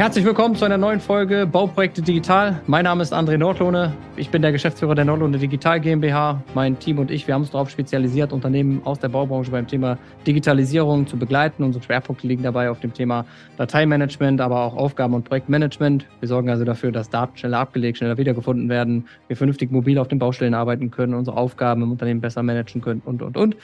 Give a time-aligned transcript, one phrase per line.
[0.00, 2.62] Herzlich willkommen zu einer neuen Folge Bauprojekte Digital.
[2.66, 3.92] Mein Name ist André Nordlohne.
[4.16, 6.42] Ich bin der Geschäftsführer der Nordlohne Digital GmbH.
[6.54, 9.98] Mein Team und ich, wir haben uns darauf spezialisiert, Unternehmen aus der Baubranche beim Thema
[10.26, 11.64] Digitalisierung zu begleiten.
[11.64, 13.26] Unsere Schwerpunkte liegen dabei auf dem Thema
[13.58, 16.06] Dateimanagement, aber auch Aufgaben- und Projektmanagement.
[16.20, 20.08] Wir sorgen also dafür, dass Daten schneller abgelegt, schneller wiedergefunden werden, wir vernünftig mobil auf
[20.08, 23.56] den Baustellen arbeiten können, unsere Aufgaben im Unternehmen besser managen können und, und, und.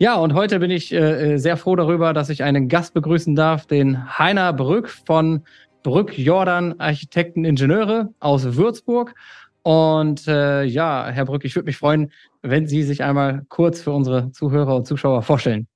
[0.00, 3.66] Ja, und heute bin ich äh, sehr froh darüber, dass ich einen Gast begrüßen darf,
[3.66, 5.42] den Heiner Brück von
[5.82, 9.16] Brück Jordan Architekten Ingenieure aus Würzburg.
[9.64, 13.90] Und äh, ja, Herr Brück, ich würde mich freuen, wenn Sie sich einmal kurz für
[13.90, 15.66] unsere Zuhörer und Zuschauer vorstellen.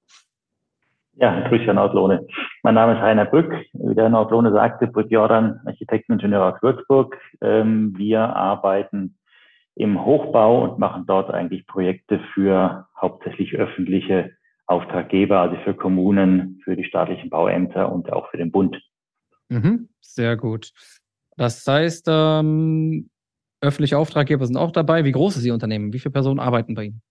[1.16, 2.24] Ja, grüß Herr Nordlohne.
[2.62, 3.52] Mein Name ist Heiner Brück.
[3.72, 7.18] Wie der Nordlohne sagte, Brück Jordan Architekteningenieur aus Würzburg.
[7.40, 9.16] Ähm, wir arbeiten
[9.74, 14.32] im Hochbau und machen dort eigentlich Projekte für hauptsächlich öffentliche
[14.66, 18.80] Auftraggeber, also für Kommunen, für die staatlichen Bauämter und auch für den Bund.
[19.48, 20.72] Mhm, sehr gut.
[21.36, 23.10] Das heißt, ähm,
[23.60, 25.04] öffentliche Auftraggeber sind auch dabei.
[25.04, 25.92] Wie groß ist Ihr Unternehmen?
[25.92, 27.02] Wie viele Personen arbeiten bei Ihnen?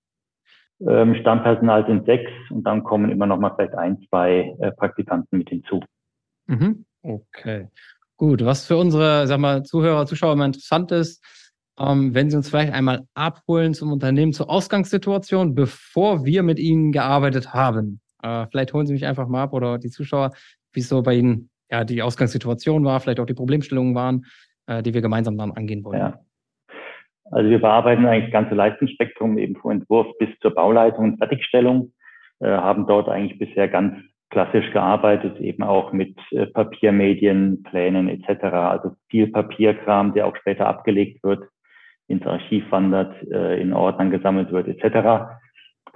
[0.87, 5.37] Ähm, Stammpersonal sind sechs und dann kommen immer noch mal vielleicht ein, zwei äh, Praktikanten
[5.37, 5.81] mit hinzu.
[6.47, 7.67] Mhm, okay.
[8.17, 11.23] Gut, was für unsere sag mal, Zuhörer, Zuschauer immer interessant ist,
[11.79, 16.91] ähm, wenn Sie uns vielleicht einmal abholen zum Unternehmen, zur Ausgangssituation, bevor wir mit Ihnen
[16.91, 18.01] gearbeitet haben.
[18.21, 20.31] Äh, vielleicht holen Sie mich einfach mal ab oder die Zuschauer,
[20.73, 24.25] wie es so bei Ihnen ja, die Ausgangssituation war, vielleicht auch die Problemstellungen waren,
[24.67, 25.99] äh, die wir gemeinsam dann angehen wollen.
[25.99, 26.19] Ja.
[27.31, 31.93] Also wir bearbeiten eigentlich das ganze Leistungsspektrum eben vom Entwurf bis zur Bauleitung und Fertigstellung,
[32.39, 33.95] äh, haben dort eigentlich bisher ganz
[34.31, 38.43] klassisch gearbeitet, eben auch mit äh, Papiermedien, Plänen etc.
[38.43, 41.47] Also viel Papierkram, der auch später abgelegt wird,
[42.07, 45.39] ins Archiv wandert, äh, in Ordnern gesammelt wird etc.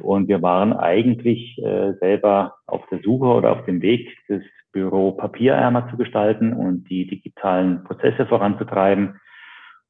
[0.02, 5.14] Und wir waren eigentlich äh, selber auf der Suche oder auf dem Weg, das Büro
[5.14, 9.20] papierärmer zu gestalten und die digitalen Prozesse voranzutreiben.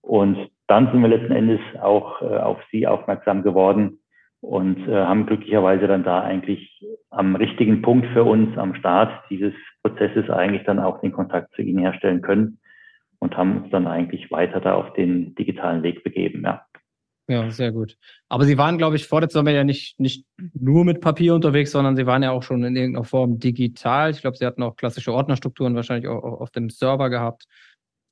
[0.02, 4.00] Und dann sind wir letzten Endes auch äh, auf Sie aufmerksam geworden
[4.42, 9.54] und äh, haben glücklicherweise dann da eigentlich am richtigen Punkt für uns am Start dieses
[9.82, 12.60] Prozesses eigentlich dann auch den Kontakt zu Ihnen herstellen können
[13.26, 16.44] und haben uns dann eigentlich weiter da auf den digitalen Weg begeben.
[16.46, 16.66] Ja.
[17.28, 17.98] Ja, sehr gut.
[18.30, 21.72] Aber Sie waren, glaube ich, vor der Sommer ja nicht, nicht nur mit Papier unterwegs,
[21.72, 24.12] sondern Sie waren ja auch schon in irgendeiner Form digital.
[24.12, 27.46] Ich glaube, Sie hatten auch klassische Ordnerstrukturen wahrscheinlich auch auf dem Server gehabt,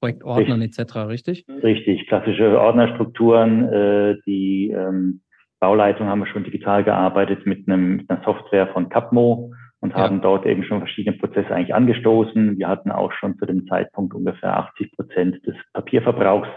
[0.01, 1.45] Projektordnern etc., richtig?
[1.47, 3.71] Richtig, klassische Ordnerstrukturen.
[3.71, 5.21] Äh, die ähm,
[5.59, 10.15] Bauleitung haben wir schon digital gearbeitet mit, einem, mit einer Software von Capmo und haben
[10.15, 10.21] ja.
[10.21, 12.57] dort eben schon verschiedene Prozesse eigentlich angestoßen.
[12.57, 16.47] Wir hatten auch schon zu dem Zeitpunkt ungefähr 80 Prozent des Papierverbrauchs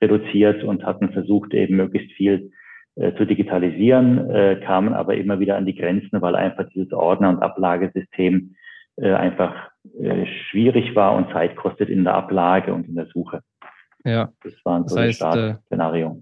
[0.00, 2.50] reduziert und hatten versucht, eben möglichst viel
[2.96, 7.28] äh, zu digitalisieren, äh, kamen aber immer wieder an die Grenzen, weil einfach dieses Ordner-
[7.28, 8.56] und Ablagesystem
[8.96, 9.54] äh, einfach
[10.00, 13.42] äh, schwierig war und Zeit kostet in der Ablage und in der Suche.
[14.04, 14.30] Ja.
[14.42, 16.20] Das waren so das heißt, äh, Szenario.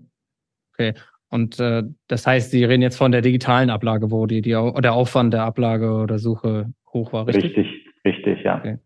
[0.74, 0.92] Okay.
[1.30, 4.92] Und äh, das heißt, Sie reden jetzt von der digitalen Ablage, wo die, die der
[4.92, 7.56] Aufwand der Ablage oder Suche hoch war, richtig?
[7.56, 8.58] Richtig, richtig, ja.
[8.58, 8.78] Okay.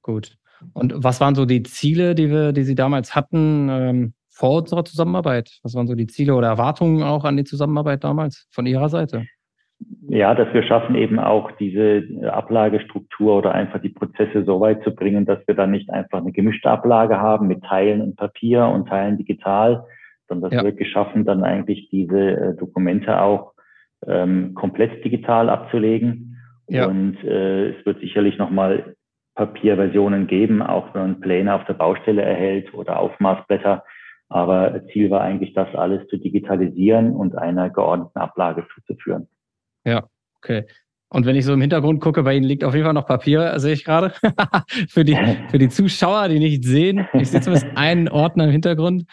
[0.00, 0.36] Gut.
[0.72, 3.68] Und was waren so die Ziele, die wir, die Sie damals hatten?
[3.68, 5.60] Ähm, vor unserer Zusammenarbeit?
[5.62, 9.26] Was waren so die Ziele oder Erwartungen auch an die Zusammenarbeit damals von Ihrer Seite?
[10.08, 14.94] Ja, dass wir schaffen eben auch diese Ablagestruktur oder einfach die Prozesse so weit zu
[14.94, 18.88] bringen, dass wir dann nicht einfach eine gemischte Ablage haben mit Teilen in Papier und
[18.88, 19.84] Teilen digital,
[20.32, 20.64] sondern ja.
[20.64, 23.52] wir geschaffen dann eigentlich diese äh, Dokumente auch
[24.06, 26.38] ähm, komplett digital abzulegen.
[26.68, 26.86] Ja.
[26.86, 28.96] Und äh, es wird sicherlich nochmal
[29.34, 33.84] Papierversionen geben, auch wenn man Pläne auf der Baustelle erhält oder Aufmaßblätter,
[34.28, 39.28] aber Ziel war eigentlich, das alles zu digitalisieren und einer geordneten Ablage zuzuführen.
[39.84, 40.04] Ja,
[40.38, 40.64] okay.
[41.10, 43.58] Und wenn ich so im Hintergrund gucke, bei Ihnen liegt auf jeden Fall noch Papier,
[43.60, 44.14] sehe ich gerade.
[44.88, 45.18] für, die,
[45.50, 47.06] für die Zuschauer, die nicht sehen.
[47.12, 49.04] Ich sehe zumindest einen Ordner im Hintergrund.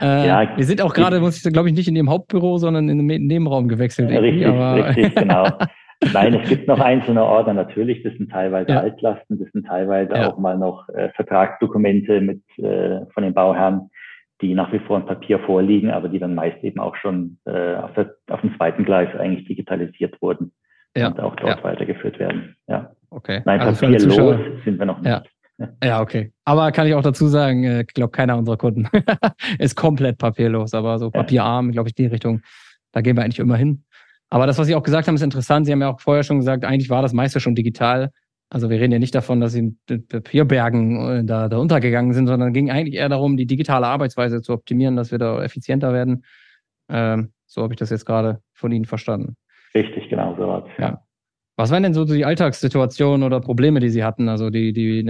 [0.00, 2.88] Äh, ja, wir sind auch gerade, muss ich glaube ich, nicht in Ihrem Hauptbüro, sondern
[2.88, 4.10] in den Nebenraum gewechselt.
[4.10, 5.46] Richtig, richtig, genau.
[6.12, 8.02] Nein, es gibt noch einzelne Ordner natürlich.
[8.02, 8.80] Das sind teilweise ja.
[8.80, 10.30] Altlasten, das sind teilweise ja.
[10.30, 13.90] auch mal noch äh, Vertragsdokumente mit äh, von den Bauherren
[14.40, 17.74] die nach wie vor in Papier vorliegen, aber die dann meist eben auch schon äh,
[17.74, 20.52] auf, der, auf dem zweiten Gleis eigentlich digitalisiert wurden
[20.96, 21.08] ja.
[21.08, 22.56] und auch dort weitergeführt werden.
[22.66, 22.92] Ja.
[23.10, 23.42] Okay.
[23.44, 25.30] Nein, also papierlos sind wir noch nicht.
[25.82, 26.00] Ja.
[26.00, 26.32] Okay.
[26.44, 28.88] Aber kann ich auch dazu sagen, äh, ich glaube, keiner unserer Kunden
[29.58, 32.42] ist komplett papierlos, aber so papierarm, glaube ich, die Richtung,
[32.92, 33.84] da gehen wir eigentlich immer hin.
[34.30, 35.66] Aber das, was Sie auch gesagt haben, ist interessant.
[35.66, 38.10] Sie haben ja auch vorher schon gesagt, eigentlich war das meiste schon digital.
[38.48, 42.26] Also wir reden ja nicht davon, dass sie in Papierbergen äh, da, da untergegangen sind,
[42.26, 46.24] sondern ging eigentlich eher darum, die digitale Arbeitsweise zu optimieren, dass wir da effizienter werden.
[46.88, 49.36] Ähm, so habe ich das jetzt gerade von Ihnen verstanden.
[49.72, 50.64] Richtig, genau so was.
[50.78, 51.02] Ja.
[51.60, 55.04] Was waren denn so die Alltagssituationen oder Probleme, die Sie hatten, also die, die,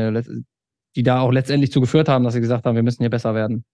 [0.96, 3.36] die da auch letztendlich zu geführt haben, dass Sie gesagt haben, wir müssen hier besser
[3.36, 3.64] werden?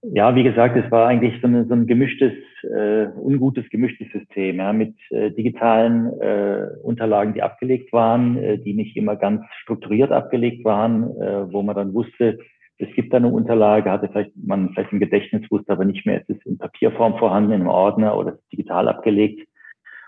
[0.00, 2.32] Ja, wie gesagt, es war eigentlich so, eine, so ein gemischtes,
[2.62, 8.72] äh, ungutes gemischtes System, ja, mit äh, digitalen äh, Unterlagen, die abgelegt waren, äh, die
[8.72, 12.38] nicht immer ganz strukturiert abgelegt waren, äh, wo man dann wusste,
[12.78, 16.22] es gibt da eine Unterlage, hatte vielleicht man vielleicht im Gedächtnis wusste, aber nicht mehr,
[16.22, 19.46] es ist in Papierform vorhanden, in einem Ordner oder ist digital abgelegt.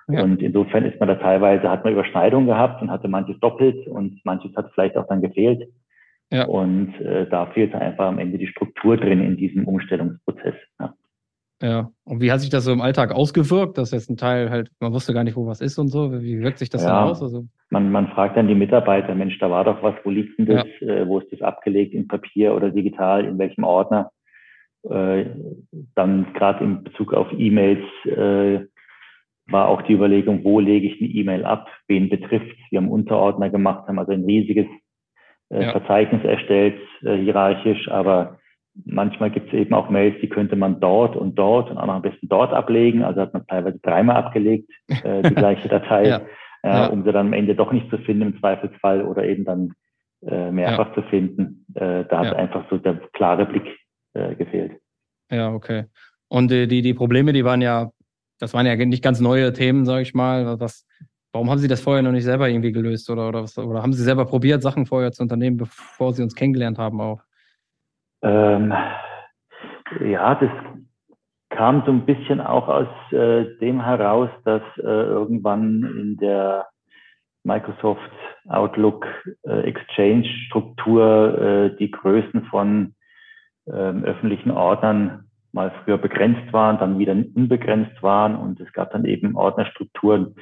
[0.08, 0.22] Ja.
[0.24, 4.20] Und insofern ist man da teilweise, hat man Überschneidungen gehabt und hatte manches doppelt und
[4.24, 5.68] manches hat vielleicht auch dann gefehlt.
[6.32, 6.46] Ja.
[6.46, 10.54] Und äh, da fehlt einfach am Ende die Struktur drin in diesem Umstellungsprozess.
[10.80, 10.94] Ja.
[11.62, 11.90] ja.
[12.04, 13.76] Und wie hat sich das so im Alltag ausgewirkt?
[13.76, 16.10] Das ist jetzt ein Teil halt, man wusste gar nicht, wo was ist und so.
[16.22, 16.88] Wie wirkt sich das ja.
[16.88, 17.22] dann aus?
[17.22, 20.46] Also man, man fragt dann die Mitarbeiter, Mensch, da war doch was, wo liegt denn
[20.46, 20.66] das?
[20.80, 21.92] Äh, wo ist das abgelegt?
[21.92, 23.26] In Papier oder digital?
[23.26, 24.10] In welchem Ordner?
[24.88, 25.26] Äh,
[25.94, 28.66] dann gerade in Bezug auf E-Mails äh,
[29.46, 31.68] war auch die Überlegung, wo lege ich eine E-Mail ab?
[31.88, 34.66] Wen betrifft Wir haben Unterordner gemacht, haben also ein riesiges
[35.50, 35.72] äh, ja.
[35.72, 38.38] Verzeichnis erstellt, äh, hierarchisch, aber
[38.84, 41.94] manchmal gibt es eben auch Mails, die könnte man dort und dort und auch noch
[41.94, 43.02] am besten dort ablegen.
[43.02, 46.20] Also hat man teilweise dreimal abgelegt, äh, die gleiche Datei, ja.
[46.62, 46.86] Äh, ja.
[46.86, 49.72] um sie dann am Ende doch nicht zu finden im Zweifelsfall oder eben dann
[50.24, 51.66] äh, mehrfach zu finden.
[51.74, 53.78] Äh, da hat einfach so der klare Blick
[54.36, 54.72] gefehlt.
[55.30, 55.84] Ja, okay.
[56.28, 57.90] Und die, die Probleme, die waren ja,
[58.42, 60.58] das waren ja nicht ganz neue Themen, sage ich mal.
[60.58, 60.84] Was,
[61.32, 63.92] Warum haben Sie das vorher noch nicht selber irgendwie gelöst oder, oder, was, oder haben
[63.92, 67.22] Sie selber probiert, Sachen vorher zu unternehmen, bevor Sie uns kennengelernt haben auch?
[68.22, 68.74] Ähm,
[70.04, 70.50] ja, das
[71.50, 76.66] kam so ein bisschen auch aus äh, dem heraus, dass äh, irgendwann in der
[77.44, 78.00] Microsoft
[78.48, 79.06] Outlook
[79.44, 82.94] äh, Exchange Struktur äh, die Größen von
[83.68, 89.04] ähm, öffentlichen Ordnern mal früher begrenzt waren, dann wieder unbegrenzt waren und es gab dann
[89.04, 90.34] eben Ordnerstrukturen,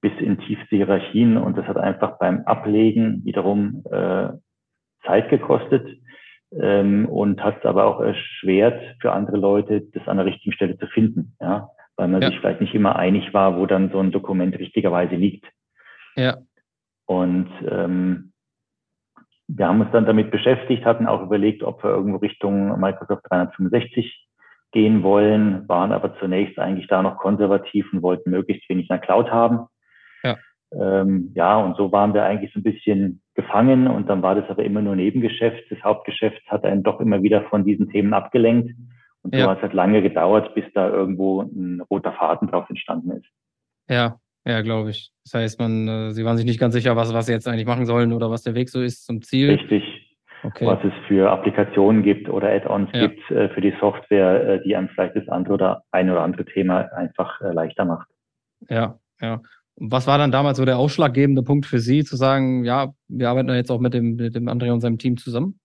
[0.00, 1.36] bis in tiefste Hierarchien.
[1.36, 4.28] Und das hat einfach beim Ablegen wiederum äh,
[5.04, 5.86] Zeit gekostet
[6.52, 10.78] ähm, und hat es aber auch erschwert für andere Leute, das an der richtigen Stelle
[10.78, 12.28] zu finden, ja, weil man ja.
[12.28, 15.46] sich vielleicht nicht immer einig war, wo dann so ein Dokument richtigerweise liegt.
[16.16, 16.38] Ja.
[17.06, 18.32] Und ähm,
[19.48, 24.25] wir haben uns dann damit beschäftigt, hatten auch überlegt, ob wir irgendwo Richtung Microsoft 365
[24.76, 28.98] gehen wollen, waren aber zunächst eigentlich da noch konservativ und wollten möglichst wenig in der
[28.98, 29.60] Cloud haben.
[30.22, 30.36] Ja.
[30.70, 34.50] Ähm, ja, und so waren wir eigentlich so ein bisschen gefangen und dann war das
[34.50, 35.64] aber immer nur Nebengeschäft.
[35.70, 38.76] Das Hauptgeschäft hat einen doch immer wieder von diesen Themen abgelenkt.
[39.22, 39.48] Und so ja.
[39.48, 43.26] hat es halt lange gedauert, bis da irgendwo ein roter Faden drauf entstanden ist.
[43.88, 45.10] Ja, ja, glaube ich.
[45.24, 47.66] Das heißt, man, äh, Sie waren sich nicht ganz sicher, was, was Sie jetzt eigentlich
[47.66, 49.52] machen sollen oder was der Weg so ist zum Ziel.
[49.52, 49.95] Richtig.
[50.46, 50.66] Okay.
[50.66, 53.08] Was es für Applikationen gibt oder Add-ons ja.
[53.08, 56.44] gibt äh, für die Software, äh, die einem vielleicht das andere oder ein oder andere
[56.44, 58.08] Thema einfach äh, leichter macht.
[58.68, 59.40] Ja, ja.
[59.76, 63.50] Was war dann damals so der ausschlaggebende Punkt für Sie, zu sagen, ja, wir arbeiten
[63.50, 65.58] jetzt auch mit dem, mit dem André und seinem Team zusammen?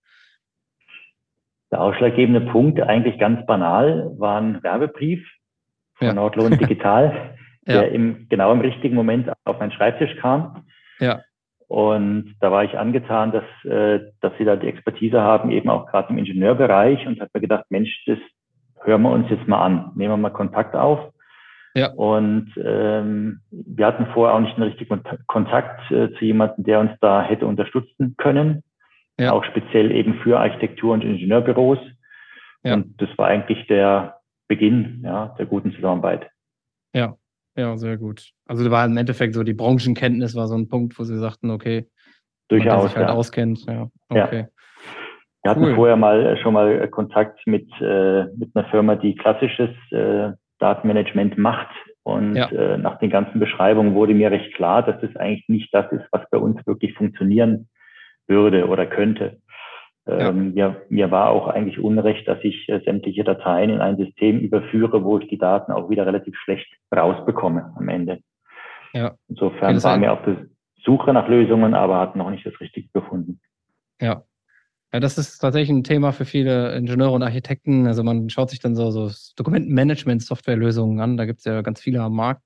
[1.71, 5.25] Der ausschlaggebende Punkt, eigentlich ganz banal, war ein Werbebrief
[5.93, 6.13] von ja.
[6.13, 7.35] Nordlohn Digital,
[7.67, 7.93] der ja.
[7.93, 10.65] im, genau im richtigen Moment auf meinen Schreibtisch kam.
[10.99, 11.21] Ja.
[11.71, 15.85] Und da war ich angetan, dass, äh, dass sie da die Expertise haben, eben auch
[15.85, 18.17] gerade im Ingenieurbereich und habe mir gedacht, Mensch, das
[18.83, 19.93] hören wir uns jetzt mal an.
[19.95, 21.13] Nehmen wir mal Kontakt auf.
[21.73, 21.93] Ja.
[21.93, 26.91] Und ähm, wir hatten vorher auch nicht einen richtigen Kontakt äh, zu jemandem, der uns
[26.99, 28.63] da hätte unterstützen können.
[29.17, 29.31] Ja.
[29.31, 31.79] Auch speziell eben für Architektur- und Ingenieurbüros.
[32.63, 32.73] Ja.
[32.73, 34.17] Und das war eigentlich der
[34.49, 36.29] Beginn ja, der guten Zusammenarbeit.
[36.93, 37.15] Ja,
[37.61, 38.31] ja, sehr gut.
[38.47, 41.51] Also da war im Endeffekt so die Branchenkenntnis war so ein Punkt, wo Sie sagten,
[41.51, 41.87] okay,
[42.47, 43.13] durchaus sich halt ja.
[43.13, 43.65] auskennt.
[43.67, 44.39] Ja, okay.
[44.39, 44.47] Ja.
[45.43, 45.75] Wir hatten cool.
[45.75, 51.69] vorher mal schon mal Kontakt mit, äh, mit einer Firma, die klassisches äh, Datenmanagement macht.
[52.03, 52.49] Und ja.
[52.49, 56.05] äh, nach den ganzen Beschreibungen wurde mir recht klar, dass das eigentlich nicht das ist,
[56.11, 57.69] was bei uns wirklich funktionieren
[58.27, 59.39] würde oder könnte.
[60.07, 60.69] Ähm, ja.
[60.69, 65.03] mir, mir war auch eigentlich unrecht, dass ich äh, sämtliche Dateien in ein System überführe,
[65.03, 68.19] wo ich die Daten auch wieder relativ schlecht rausbekomme am Ende.
[68.93, 69.13] Ja.
[69.27, 70.47] Insofern war mir auf der
[70.83, 73.39] Suche nach Lösungen, aber hat noch nicht das Richtige gefunden.
[74.01, 74.23] Ja,
[74.93, 77.87] ja, das ist tatsächlich ein Thema für viele Ingenieure und Architekten.
[77.87, 81.15] Also man schaut sich dann so, so Dokumentenmanagement-Softwarelösungen an.
[81.15, 82.41] Da gibt es ja ganz viele am Markt.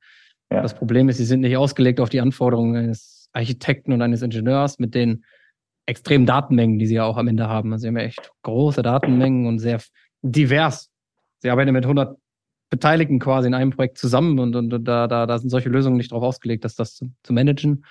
[0.51, 0.61] Ja.
[0.61, 4.77] Das Problem ist, sie sind nicht ausgelegt auf die Anforderungen eines Architekten und eines Ingenieurs
[4.77, 5.25] mit den
[5.85, 7.71] extremen Datenmengen, die sie ja auch am Ende haben.
[7.71, 9.81] Also sie haben ja echt große Datenmengen und sehr
[10.21, 10.89] divers.
[11.39, 12.17] Sie arbeiten mit 100
[12.69, 15.97] Beteiligten quasi in einem Projekt zusammen und, und, und da, da, da sind solche Lösungen
[15.97, 17.85] nicht darauf ausgelegt, dass das zu, zu managen.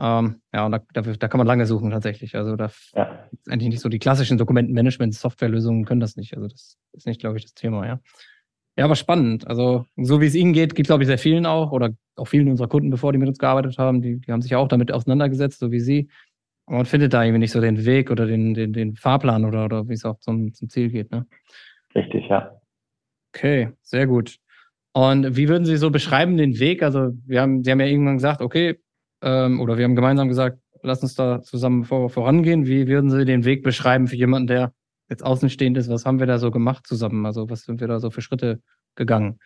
[0.00, 2.36] Ähm, ja, und da, da, da, kann man lange suchen tatsächlich.
[2.36, 3.28] Also da ja.
[3.32, 6.36] ist eigentlich nicht so die klassischen Dokumentenmanagement-Softwarelösungen können das nicht.
[6.36, 8.00] Also das ist nicht, glaube ich, das Thema, ja.
[8.76, 9.48] Ja, aber spannend.
[9.48, 12.48] Also, so wie es Ihnen geht, geht glaube ich sehr vielen auch oder auch vielen
[12.48, 15.58] unserer Kunden, bevor die mit uns gearbeitet haben, die, die haben sich auch damit auseinandergesetzt,
[15.58, 16.08] so wie Sie.
[16.68, 19.64] Aber man findet da irgendwie nicht so den Weg oder den, den, den Fahrplan oder,
[19.64, 21.10] oder wie es auch zum, zum Ziel geht.
[21.10, 21.26] Ne?
[21.94, 22.60] Richtig, ja.
[23.34, 24.36] Okay, sehr gut.
[24.92, 26.82] Und wie würden Sie so beschreiben den Weg?
[26.82, 28.78] Also, wir haben, Sie haben ja irgendwann gesagt, okay,
[29.22, 32.66] ähm, oder wir haben gemeinsam gesagt, lass uns da zusammen vor, vorangehen.
[32.66, 34.72] Wie würden Sie den Weg beschreiben für jemanden, der
[35.08, 35.88] jetzt außenstehend ist?
[35.88, 37.24] Was haben wir da so gemacht zusammen?
[37.24, 38.60] Also, was sind wir da so für Schritte
[38.94, 39.38] gegangen?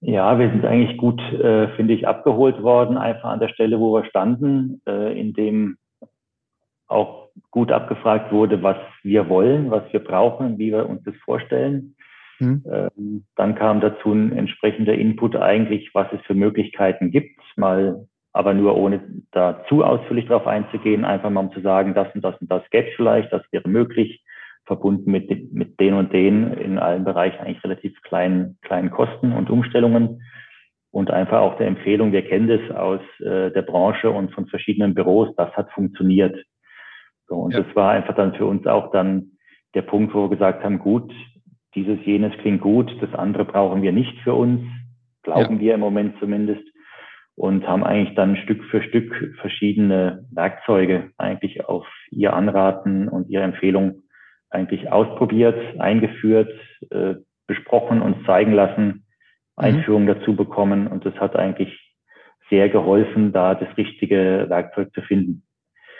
[0.00, 3.94] Ja, wir sind eigentlich gut, äh, finde ich, abgeholt worden, einfach an der Stelle, wo
[3.94, 5.76] wir standen, äh, in dem
[6.86, 11.96] auch gut abgefragt wurde, was wir wollen, was wir brauchen, wie wir uns das vorstellen.
[12.40, 12.64] Mhm.
[12.70, 18.52] Ähm, dann kam dazu ein entsprechender Input eigentlich, was es für Möglichkeiten gibt, mal aber
[18.52, 19.00] nur ohne
[19.30, 22.68] da zu ausführlich darauf einzugehen, einfach mal um zu sagen, das und das und das
[22.70, 24.24] gäbe vielleicht, das wäre möglich,
[24.66, 29.50] verbunden mit, mit den und den in allen Bereichen eigentlich relativ kleinen, kleinen Kosten und
[29.50, 30.22] Umstellungen
[30.90, 34.94] und einfach auch der Empfehlung, wir kennen das aus äh, der Branche und von verschiedenen
[34.94, 36.36] Büros, das hat funktioniert.
[37.28, 37.62] So, und ja.
[37.62, 39.32] das war einfach dann für uns auch dann
[39.74, 41.12] der Punkt, wo wir gesagt haben, gut,
[41.74, 44.62] dieses, jenes klingt gut, das andere brauchen wir nicht für uns,
[45.22, 45.60] glauben ja.
[45.60, 46.62] wir im Moment zumindest
[47.36, 53.42] und haben eigentlich dann Stück für Stück verschiedene Werkzeuge eigentlich auf ihr Anraten und ihre
[53.42, 54.02] Empfehlung
[54.50, 56.52] eigentlich ausprobiert, eingeführt,
[56.90, 57.14] äh,
[57.46, 59.02] besprochen und zeigen lassen, mhm.
[59.56, 61.80] Einführung dazu bekommen und das hat eigentlich
[62.50, 65.44] sehr geholfen, da das richtige Werkzeug zu finden.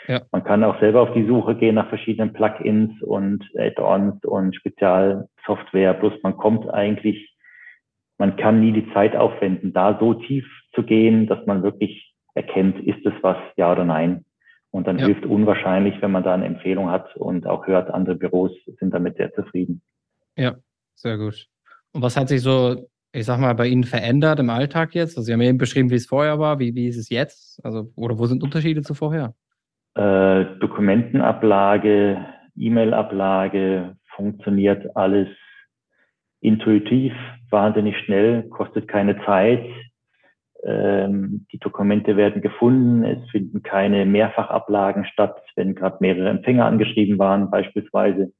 [0.07, 0.21] Ja.
[0.31, 5.93] Man kann auch selber auf die Suche gehen nach verschiedenen Plugins und Add-ons und Spezialsoftware.
[5.95, 7.35] Plus man kommt eigentlich,
[8.17, 12.79] man kann nie die Zeit aufwenden, da so tief zu gehen, dass man wirklich erkennt,
[12.85, 14.25] ist es was, ja oder nein.
[14.71, 15.05] Und dann ja.
[15.05, 19.15] hilft unwahrscheinlich, wenn man da eine Empfehlung hat und auch hört, andere Büros sind damit
[19.15, 19.81] sehr zufrieden.
[20.35, 20.55] Ja,
[20.95, 21.47] sehr gut.
[21.93, 25.17] Und was hat sich so, ich sag mal, bei Ihnen verändert im Alltag jetzt?
[25.17, 26.59] Also Sie haben eben beschrieben, wie es vorher war.
[26.59, 27.63] Wie, wie ist es jetzt?
[27.63, 29.33] Also, oder wo sind Unterschiede zu vorher?
[29.95, 32.25] Äh, Dokumentenablage,
[32.57, 35.29] E-Mail-Ablage, funktioniert alles
[36.41, 37.13] intuitiv,
[37.49, 39.65] wahnsinnig schnell, kostet keine Zeit.
[40.63, 47.19] Ähm, die Dokumente werden gefunden, es finden keine Mehrfachablagen statt, wenn gerade mehrere Empfänger angeschrieben
[47.19, 48.31] waren beispielsweise.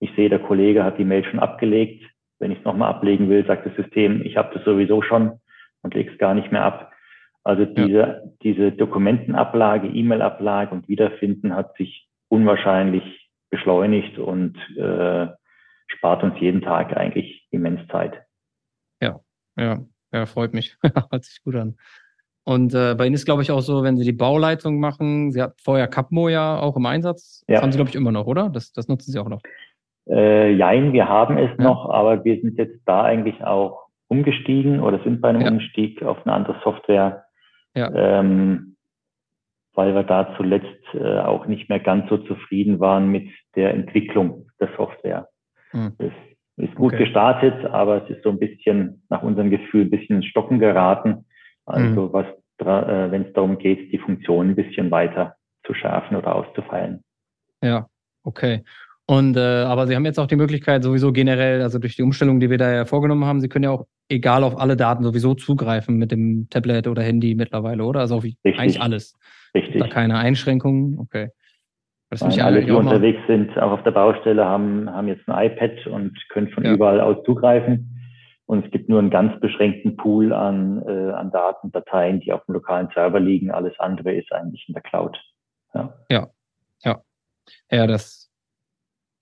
[0.00, 2.04] Ich sehe, der Kollege hat die Mail schon abgelegt.
[2.38, 5.40] Wenn ich es nochmal ablegen will, sagt das System, ich habe das sowieso schon
[5.82, 6.91] und lege es gar nicht mehr ab.
[7.44, 8.20] Also diese, ja.
[8.42, 15.26] diese Dokumentenablage, E-Mail-Ablage und Wiederfinden hat sich unwahrscheinlich beschleunigt und äh,
[15.88, 18.22] spart uns jeden Tag eigentlich immens Zeit.
[19.00, 19.20] Ja,
[19.56, 19.80] ja.
[20.12, 20.76] Ja, freut mich.
[21.10, 21.76] Hört sich gut an.
[22.44, 25.40] Und äh, bei Ihnen ist, glaube ich, auch so, wenn Sie die Bauleitung machen, Sie
[25.40, 27.44] hatten vorher Capmo ja auch im Einsatz.
[27.48, 27.54] Ja.
[27.54, 28.50] Das haben Sie, glaube ich, immer noch, oder?
[28.50, 29.40] Das, das nutzen Sie auch noch.
[30.08, 31.64] Äh, jein, wir haben es ja.
[31.64, 35.50] noch, aber wir sind jetzt da eigentlich auch umgestiegen oder sind bei einem ja.
[35.50, 37.21] Umstieg auf eine andere Software,
[37.74, 37.90] ja.
[37.94, 38.76] ähm,
[39.74, 44.50] weil wir da zuletzt äh, auch nicht mehr ganz so zufrieden waren mit der Entwicklung
[44.60, 45.28] der Software.
[45.98, 46.12] Das
[46.56, 47.04] ist gut okay.
[47.04, 51.24] gestartet, aber es ist so ein bisschen nach unserem Gefühl ein bisschen ins Stocken geraten.
[51.64, 52.12] Also mhm.
[52.12, 52.26] was,
[52.58, 57.02] äh, wenn es darum geht, die Funktion ein bisschen weiter zu schärfen oder auszufeilen.
[57.62, 57.86] Ja,
[58.24, 58.64] okay.
[59.06, 62.40] Und äh, aber Sie haben jetzt auch die Möglichkeit, sowieso generell, also durch die Umstellung,
[62.40, 65.34] die wir da ja vorgenommen haben, Sie können ja auch egal auf alle Daten sowieso
[65.34, 68.00] zugreifen mit dem Tablet oder Handy mittlerweile, oder?
[68.00, 68.58] Also auf Richtig.
[68.58, 69.18] eigentlich alles.
[69.54, 69.80] Richtig.
[69.80, 70.98] Da keine Einschränkungen.
[70.98, 71.30] Okay.
[72.10, 76.14] Das alle, die unterwegs sind, auch auf der Baustelle, haben, haben jetzt ein iPad und
[76.28, 76.74] können von ja.
[76.74, 77.88] überall aus zugreifen.
[78.44, 82.44] Und es gibt nur einen ganz beschränkten Pool an, äh, an Daten, Dateien, die auf
[82.44, 83.50] dem lokalen Server liegen.
[83.50, 85.18] Alles andere ist eigentlich in der Cloud.
[85.72, 86.28] Ja, ja.
[86.84, 87.00] Ja,
[87.70, 88.30] ja das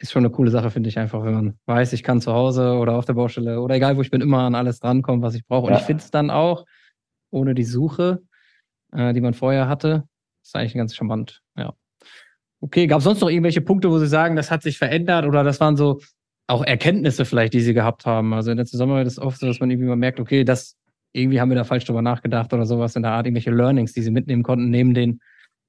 [0.00, 2.72] ist schon eine coole Sache, finde ich einfach, wenn man weiß, ich kann zu Hause
[2.72, 5.46] oder auf der Baustelle oder egal wo ich bin, immer an alles drankommen, was ich
[5.46, 5.66] brauche.
[5.66, 5.78] Und ja.
[5.78, 6.64] ich finde es dann auch,
[7.30, 8.22] ohne die Suche,
[8.92, 10.04] äh, die man vorher hatte,
[10.42, 11.42] ist eigentlich ganz charmant.
[11.56, 11.74] Ja.
[12.60, 15.44] Okay, gab es sonst noch irgendwelche Punkte, wo Sie sagen, das hat sich verändert oder
[15.44, 16.00] das waren so
[16.46, 18.32] auch Erkenntnisse vielleicht, die Sie gehabt haben?
[18.32, 20.76] Also in der Zusammenarbeit ist es oft so, dass man irgendwie mal merkt, okay, das
[21.12, 24.02] irgendwie haben wir da falsch drüber nachgedacht oder sowas in der Art, irgendwelche Learnings, die
[24.02, 25.20] Sie mitnehmen konnten, neben den,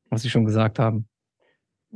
[0.09, 1.07] was Sie schon gesagt haben.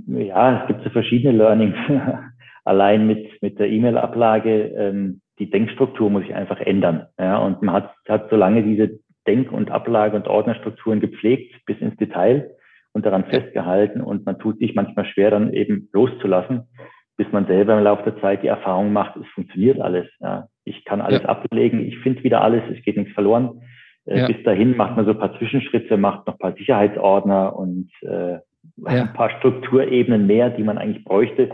[0.08, 1.76] Ja, es gibt so verschiedene Learnings.
[2.66, 7.08] Allein mit, mit der E-Mail-Ablage, ähm, die Denkstruktur muss sich einfach ändern.
[7.20, 11.80] Ja, und man hat, hat so lange diese Denk- und Ablage- und Ordnerstrukturen gepflegt bis
[11.80, 12.52] ins Detail
[12.94, 16.70] und daran festgehalten und man tut sich manchmal schwer, dann eben loszulassen,
[17.18, 20.08] bis man selber im Laufe der Zeit die Erfahrung macht, es funktioniert alles.
[20.20, 20.48] Ja.
[20.64, 21.30] Ich kann alles ja.
[21.30, 23.62] ablegen, ich finde wieder alles, es geht nichts verloren.
[24.06, 24.28] Äh, ja.
[24.28, 28.38] Bis dahin macht man so ein paar Zwischenschritte, macht noch ein paar Sicherheitsordner und äh,
[28.86, 31.50] ein paar Strukturebenen mehr, die man eigentlich bräuchte,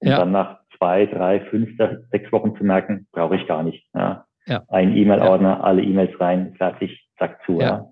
[0.00, 1.70] um dann nach zwei, drei, fünf,
[2.10, 3.86] sechs Wochen zu merken, brauche ich gar nicht.
[3.94, 4.24] Ja.
[4.46, 4.62] ja.
[4.68, 5.60] ein E-Mail-Ordner, ja.
[5.60, 7.60] alle E-Mails rein, fertig, zack zu.
[7.60, 7.86] Ja.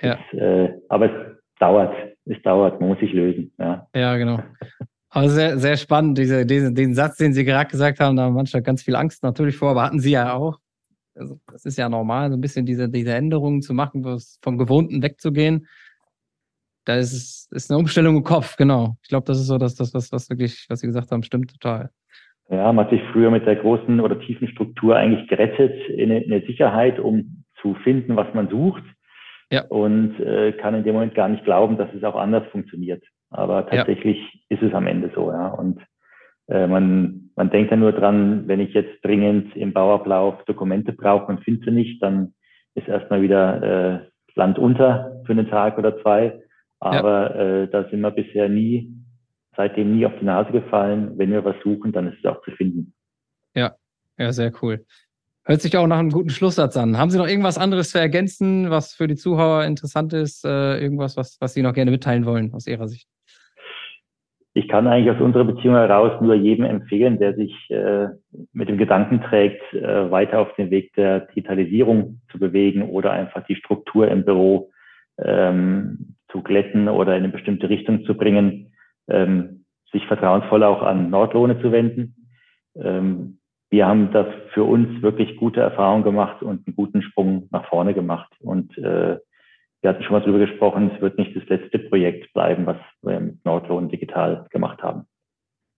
[0.00, 3.52] Das, äh, aber es dauert, es dauert, man muss sich lösen.
[3.94, 4.40] Ja, genau.
[5.14, 8.34] Aber sehr, sehr spannend, diese, diese, den Satz, den Sie gerade gesagt haben, da haben
[8.34, 10.58] manchmal ganz viel Angst natürlich vor, aber hatten Sie ja auch.
[11.14, 14.02] Also, das ist ja normal, so ein bisschen diese, diese Änderungen zu machen,
[14.40, 15.66] vom Gewohnten wegzugehen.
[16.84, 18.96] Da ist es ist eine Umstellung im Kopf, genau.
[19.02, 21.52] Ich glaube, das ist so, dass das, was, was wirklich, was Sie gesagt haben, stimmt
[21.52, 21.90] total.
[22.48, 26.22] Ja, man hat sich früher mit der großen oder tiefen Struktur eigentlich gerettet in eine,
[26.22, 28.82] in eine Sicherheit, um zu finden, was man sucht.
[29.50, 29.64] Ja.
[29.66, 33.04] Und äh, kann in dem Moment gar nicht glauben, dass es auch anders funktioniert.
[33.30, 34.56] Aber tatsächlich ja.
[34.56, 35.48] ist es am Ende so, ja.
[35.48, 35.80] Und
[36.48, 41.26] äh, man, man denkt ja nur dran, wenn ich jetzt dringend im Bauablauf Dokumente brauche
[41.26, 42.34] und finde sie nicht, dann
[42.74, 44.00] ist erstmal wieder äh,
[44.34, 46.41] Land unter für einen Tag oder zwei.
[46.82, 47.62] Aber ja.
[47.62, 48.92] äh, da sind wir bisher nie,
[49.56, 51.16] seitdem nie auf die Nase gefallen.
[51.16, 52.92] Wenn wir was suchen, dann ist es auch zu finden.
[53.54, 53.76] Ja,
[54.18, 54.84] ja, sehr cool.
[55.44, 56.98] Hört sich auch nach einem guten Schlusssatz an.
[56.98, 60.44] Haben Sie noch irgendwas anderes zu ergänzen, was für die Zuhörer interessant ist?
[60.44, 63.08] Äh, irgendwas, was, was Sie noch gerne mitteilen wollen aus Ihrer Sicht?
[64.54, 68.08] Ich kann eigentlich aus unserer Beziehung heraus nur jedem empfehlen, der sich äh,
[68.52, 73.46] mit dem Gedanken trägt, äh, weiter auf den Weg der Digitalisierung zu bewegen oder einfach
[73.46, 74.70] die Struktur im Büro
[75.18, 78.72] ähm, zu glätten oder in eine bestimmte Richtung zu bringen,
[79.08, 82.16] ähm, sich vertrauensvoll auch an Nordlohne zu wenden.
[82.74, 83.38] Ähm,
[83.70, 87.94] wir haben das für uns wirklich gute Erfahrungen gemacht und einen guten Sprung nach vorne
[87.94, 88.32] gemacht.
[88.40, 89.18] Und äh,
[89.80, 93.18] wir hatten schon mal darüber gesprochen, es wird nicht das letzte Projekt bleiben, was wir
[93.20, 95.06] mit Nordlohn digital gemacht haben.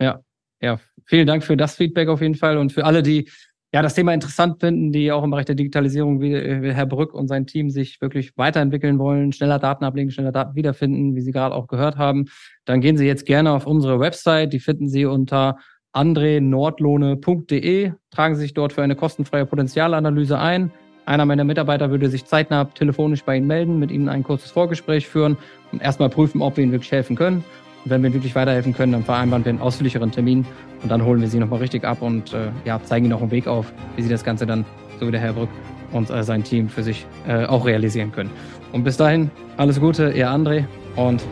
[0.01, 0.21] Ja,
[0.61, 3.31] ja, vielen Dank für das Feedback auf jeden Fall und für alle, die
[3.75, 6.33] ja das Thema interessant finden, die auch im Bereich der Digitalisierung wie
[6.73, 11.17] Herr Brück und sein Team sich wirklich weiterentwickeln wollen, schneller Daten ablegen, schneller Daten wiederfinden,
[11.17, 12.27] wie Sie gerade auch gehört haben,
[12.67, 15.59] dann gehen Sie jetzt gerne auf unsere Website, die finden Sie unter
[15.91, 17.93] andrenordlohne.de.
[18.13, 20.71] Tragen Sie sich dort für eine kostenfreie Potenzialanalyse ein.
[21.05, 25.09] Einer meiner Mitarbeiter würde sich zeitnah telefonisch bei Ihnen melden, mit Ihnen ein kurzes Vorgespräch
[25.09, 25.37] führen
[25.73, 27.43] und erstmal prüfen, ob wir Ihnen wirklich helfen können.
[27.85, 30.47] Und wenn wir Ihnen wirklich weiterhelfen können, dann vereinbaren wir einen ausführlicheren Termin
[30.83, 33.31] und dann holen wir Sie nochmal richtig ab und äh, ja, zeigen Ihnen auch einen
[33.31, 34.65] Weg auf, wie Sie das Ganze dann,
[34.99, 35.51] so wie der Herr Brück
[35.93, 38.31] und äh, sein Team für sich äh, auch realisieren können.
[38.73, 40.65] Und bis dahin, alles Gute, Ihr André
[40.97, 41.23] und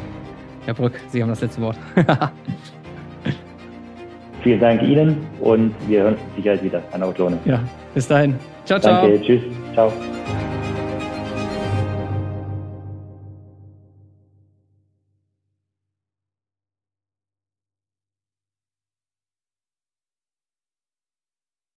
[0.66, 1.76] Herr Brück, Sie haben das letzte Wort.
[4.42, 7.38] Vielen Dank Ihnen und wir hören uns sicher wieder an Autlone.
[7.44, 7.60] Ja,
[7.94, 8.34] bis dahin.
[8.64, 9.08] Ciao, ciao.
[9.08, 9.42] Danke, tschüss.
[9.72, 9.92] Ciao.